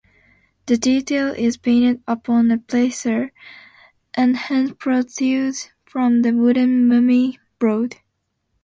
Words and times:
The 0.65 0.77
detail 0.79 1.27
is 1.27 1.57
painted 1.57 2.01
upon 2.07 2.47
the 2.47 2.57
plaster, 2.57 3.31
and 4.15 4.35
hands 4.35 4.73
protrude 4.79 5.53
from 5.85 6.23
the 6.23 6.31
wooden 6.33 6.87
mummy-board. 6.87 7.97